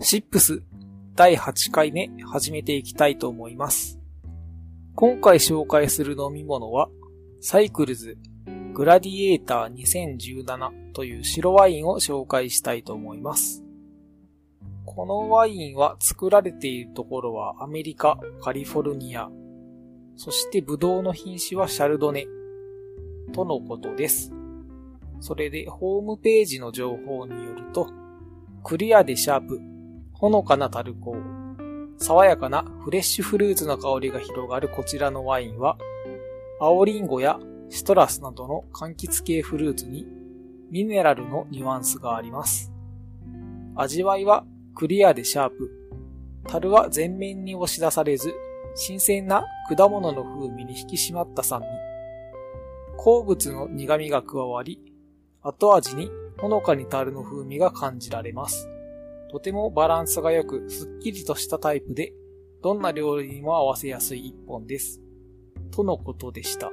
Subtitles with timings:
[0.00, 0.62] シップス
[1.16, 3.98] 第8回目始めていきたいと思います。
[4.94, 6.88] 今回紹介する飲み物は、
[7.40, 8.16] サイクルズ
[8.74, 13.64] グラディエーター2017という白ワインを紹介したいと思います。
[14.84, 19.28] このワインは作られているところはアメリカ、カリフォルニア、
[20.14, 22.24] そしてブドウの品種はシャルドネ
[23.32, 24.32] とのことです。
[25.18, 27.88] それでホームページの情報によると、
[28.62, 29.60] クリアでシャープ、
[30.18, 31.18] ほのかなタルコー、
[31.98, 35.78] 爽やかなフレッシュフルーツの香りが広がるこちらのワインは、
[36.58, 40.08] 青リンゴやシトラスなどの柑橘系フルーツに
[40.72, 42.72] ミネラルのニュアンスがあります。
[43.76, 45.70] 味わいはクリアでシャープ。
[46.48, 48.34] 樽は全面に押し出されず、
[48.74, 51.66] 新鮮な果物の風味に引き締まった酸味。
[52.96, 54.80] 鉱物の苦味が加わり、
[55.42, 58.68] 後味にほのかに樽の風味が感じられます。
[59.30, 62.12] とてもバランスが良く、すっきりとしたタイプで、
[62.62, 65.00] どんな料理にも合わせやすい一本です。
[65.70, 66.72] とのことでした。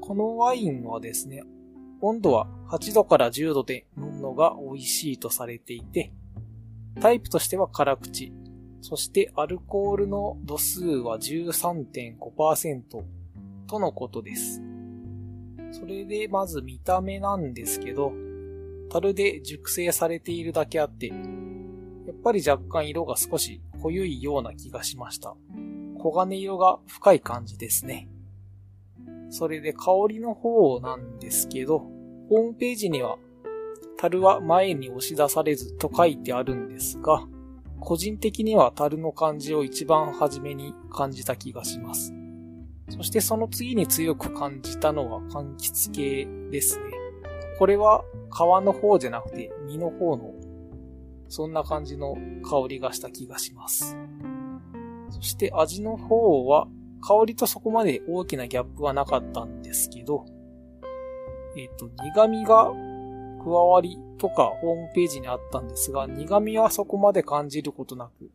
[0.00, 1.42] このワインはですね、
[2.00, 6.12] 温度は8度から10度で飲むのが美味しいとされていて、
[7.00, 8.32] タイプとしては辛口、
[8.80, 12.82] そしてアルコールの度数は13.5%
[13.66, 14.62] とのことです。
[15.72, 18.12] それでまず見た目なんですけど、
[18.90, 21.14] 樽で熟成されているだけあって、や
[22.12, 25.34] っぱり若干色が少し濃ゆいような気がしました。
[25.96, 28.08] 黄金色が深い感じですね。
[29.30, 31.80] それで香りの方なんですけど、
[32.28, 33.18] ホームページには、
[33.98, 37.26] 樽は前に押し出されずと書いてあるんですが、
[37.80, 42.12] 個人的には樽の感じを一番初めに感じた気がします。
[42.88, 46.95] そしてその次に強く感じたのは柑橘系ですね。
[47.58, 50.34] これは皮の方じゃなくて実の方の、
[51.28, 53.96] そんな感じの香りがした気がします。
[55.10, 56.68] そして味の方は
[57.00, 60.26] 香りとそこまで大きなギャップはなかったんですけど、
[61.56, 62.72] えっ、と、苦味が
[63.42, 68.30] 加わりとかホームページにあったんですが、苦味はそこまで感じることなく、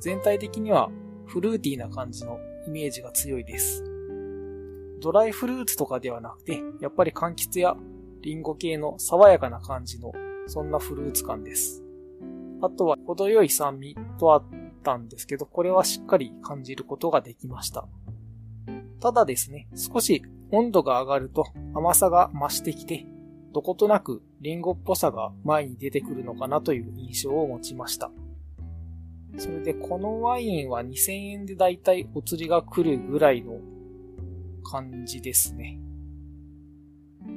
[0.00, 0.90] 全体的には
[1.26, 3.82] フルーティーな感じのイメージが強いです。
[5.00, 7.76] ドライフルーツとかではなくて、やっぱり柑橘や
[8.22, 10.12] リンゴ系の爽やかな感じの、
[10.46, 11.82] そんなフルーツ感です。
[12.62, 14.44] あとは程よい酸味とあっ
[14.84, 17.86] たんですけど、これはしっかり感じることができました。
[19.00, 20.22] ただですね、少し
[20.52, 21.44] 温度が上がると
[21.74, 23.04] 甘さが増してきて、
[23.52, 28.12] どことなくリンゴっぽさが前に出てくるのかなという印象を持ちました。
[29.38, 33.58] それでこのワインは2000円でだいたいお釣りが来るぐらいの
[34.62, 35.80] 感じですね。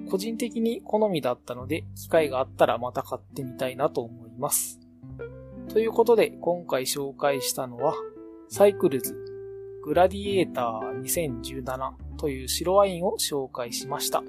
[0.09, 4.79] 個人的に好みだったので、機会があったらまた買ってみたいなと思います。
[5.69, 7.93] ということで、今回紹介したのは、
[8.47, 9.15] サイクルズ
[9.83, 14.23] グラディエーター2017という白ワインを紹介しました。